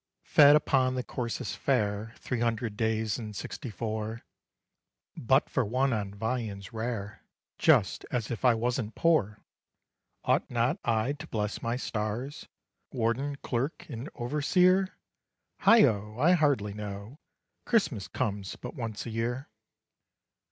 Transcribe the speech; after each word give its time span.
"Fed 0.23 0.55
upon 0.55 0.95
the 0.95 1.03
coarsest 1.03 1.55
fare 1.57 2.15
Three 2.17 2.39
hundred 2.39 2.75
days 2.75 3.19
and 3.19 3.35
sixty 3.35 3.69
four, 3.69 4.23
But 5.15 5.47
for 5.47 5.63
one 5.63 5.93
on 5.93 6.15
viands 6.15 6.73
rare, 6.73 7.21
Just 7.59 8.03
as 8.09 8.31
if 8.31 8.43
I 8.43 8.55
wasn't 8.55 8.95
poor! 8.95 9.43
Ought 10.23 10.49
not 10.49 10.79
I 10.83 11.13
to 11.13 11.27
bless 11.27 11.61
my 11.61 11.75
stars, 11.75 12.47
Warden, 12.91 13.35
clerk, 13.43 13.85
and 13.89 14.09
overseer? 14.15 14.87
Heigho! 15.59 16.17
I 16.19 16.31
hardly 16.31 16.73
know 16.73 17.19
Christmas 17.65 18.07
comes 18.07 18.55
but 18.55 18.73
once 18.73 19.05
a 19.05 19.11
year. 19.11 19.49